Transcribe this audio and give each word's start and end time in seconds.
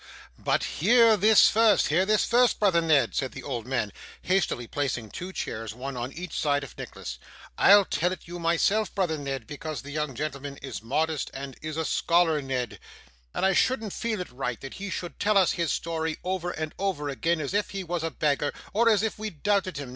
'But 0.35 0.63
hear 0.63 1.15
this 1.15 1.47
first 1.47 1.89
hear 1.89 2.07
this 2.07 2.25
first, 2.25 2.59
brother 2.59 2.81
Ned,' 2.81 3.13
said 3.13 3.33
the 3.33 3.43
old 3.43 3.67
man, 3.67 3.91
hastily, 4.23 4.65
placing 4.65 5.11
two 5.11 5.31
chairs, 5.31 5.75
one 5.75 5.95
on 5.95 6.11
each 6.11 6.33
side 6.35 6.63
of 6.63 6.75
Nicholas: 6.75 7.19
'I'll 7.59 7.85
tell 7.85 8.11
it 8.11 8.27
you 8.27 8.39
myself, 8.39 8.95
brother 8.95 9.19
Ned, 9.19 9.45
because 9.45 9.83
the 9.83 9.91
young 9.91 10.15
gentleman 10.15 10.57
is 10.57 10.81
modest, 10.81 11.29
and 11.35 11.55
is 11.61 11.77
a 11.77 11.85
scholar, 11.85 12.41
Ned, 12.41 12.79
and 13.35 13.45
I 13.45 13.53
shouldn't 13.53 13.93
feel 13.93 14.19
it 14.21 14.31
right 14.31 14.59
that 14.61 14.73
he 14.73 14.89
should 14.89 15.19
tell 15.19 15.37
us 15.37 15.51
his 15.51 15.71
story 15.71 16.17
over 16.23 16.49
and 16.49 16.73
over 16.79 17.07
again 17.07 17.39
as 17.39 17.53
if 17.53 17.69
he 17.69 17.83
was 17.83 18.01
a 18.01 18.09
beggar, 18.09 18.51
or 18.73 18.89
as 18.89 19.03
if 19.03 19.19
we 19.19 19.29
doubted 19.29 19.77
him. 19.77 19.89